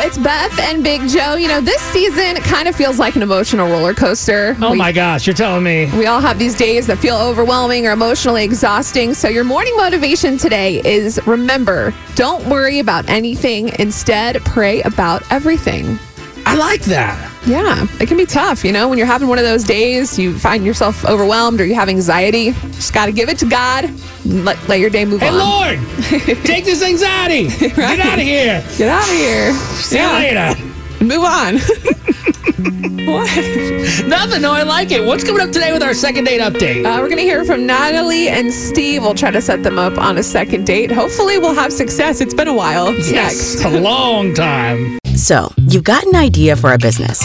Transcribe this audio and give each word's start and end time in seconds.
It's 0.00 0.16
Beth 0.16 0.58
and 0.60 0.82
Big 0.84 1.08
Joe. 1.08 1.34
You 1.34 1.48
know, 1.48 1.60
this 1.60 1.80
season 1.82 2.36
kind 2.42 2.68
of 2.68 2.76
feels 2.76 2.98
like 2.98 3.16
an 3.16 3.22
emotional 3.22 3.68
roller 3.68 3.92
coaster. 3.94 4.56
Oh 4.60 4.70
We- 4.72 4.78
my 4.78 4.92
gosh, 4.92 5.26
you're 5.26 5.34
telling 5.34 5.64
me. 5.64 5.90
We 5.96 6.06
all 6.06 6.20
have 6.20 6.38
these 6.38 6.56
days 6.56 6.86
that 6.86 6.98
feel 6.98 7.16
overwhelming 7.16 7.86
or 7.86 7.90
emotionally 7.92 8.44
exhausting. 8.44 9.12
So, 9.12 9.28
your 9.28 9.44
morning 9.44 9.76
motivation 9.76 10.38
today 10.38 10.80
is 10.84 11.20
remember, 11.26 11.92
don't 12.14 12.44
worry 12.46 12.78
about 12.78 13.08
anything. 13.08 13.70
Instead, 13.78 14.42
pray 14.44 14.80
about 14.82 15.22
everything. 15.30 15.98
I 16.46 16.54
like 16.54 16.82
that. 16.84 17.27
Yeah, 17.48 17.86
it 17.98 18.08
can 18.08 18.18
be 18.18 18.26
tough, 18.26 18.62
you 18.62 18.72
know, 18.72 18.88
when 18.88 18.98
you're 18.98 19.06
having 19.06 19.26
one 19.26 19.38
of 19.38 19.44
those 19.44 19.64
days, 19.64 20.18
you 20.18 20.38
find 20.38 20.66
yourself 20.66 21.02
overwhelmed 21.06 21.62
or 21.62 21.64
you 21.64 21.74
have 21.74 21.88
anxiety. 21.88 22.52
Just 22.72 22.92
got 22.92 23.06
to 23.06 23.12
give 23.12 23.30
it 23.30 23.38
to 23.38 23.46
God. 23.48 23.90
Let, 24.26 24.68
let 24.68 24.80
your 24.80 24.90
day 24.90 25.06
move 25.06 25.22
on. 25.22 25.28
Hey, 25.28 25.34
on. 25.34 25.38
Lord, 25.38 25.78
take 26.44 26.66
this 26.66 26.82
anxiety. 26.82 27.48
Get 27.48 28.00
out 28.00 28.18
of 28.18 28.24
here. 28.24 28.62
Get 28.76 28.88
out 28.90 29.02
of 29.02 29.14
here. 29.14 29.54
See 29.54 29.98
you 29.98 30.06
later. 30.08 30.62
Move 31.02 31.24
on. 31.24 31.54
what? 33.06 34.06
Nothing. 34.06 34.42
No, 34.42 34.52
I 34.52 34.64
like 34.64 34.90
it. 34.90 35.06
What's 35.06 35.24
coming 35.24 35.40
up 35.40 35.50
today 35.50 35.72
with 35.72 35.82
our 35.82 35.94
second 35.94 36.24
date 36.24 36.42
update? 36.42 36.84
Uh, 36.84 37.00
we're 37.00 37.08
going 37.08 37.16
to 37.16 37.22
hear 37.22 37.46
from 37.46 37.64
Natalie 37.64 38.28
and 38.28 38.52
Steve. 38.52 39.02
We'll 39.02 39.14
try 39.14 39.30
to 39.30 39.40
set 39.40 39.62
them 39.62 39.78
up 39.78 39.96
on 39.96 40.18
a 40.18 40.22
second 40.22 40.66
date. 40.66 40.90
Hopefully, 40.92 41.38
we'll 41.38 41.54
have 41.54 41.72
success. 41.72 42.20
It's 42.20 42.34
been 42.34 42.48
a 42.48 42.54
while. 42.54 42.88
It's 42.88 43.10
yes, 43.10 43.54
next. 43.54 43.64
a 43.64 43.80
long 43.80 44.34
time. 44.34 44.98
So, 45.16 45.52
you've 45.56 45.84
got 45.84 46.04
an 46.06 46.14
idea 46.14 46.54
for 46.54 46.72
a 46.72 46.78
business, 46.78 47.24